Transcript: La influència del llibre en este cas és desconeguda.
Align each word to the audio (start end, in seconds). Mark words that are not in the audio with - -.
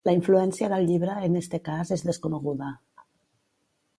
La 0.07 0.13
influència 0.17 0.69
del 0.71 0.87
llibre 0.91 1.17
en 1.27 1.35
este 1.41 1.59
cas 1.69 1.93
és 1.97 2.05
desconeguda. 2.09 2.73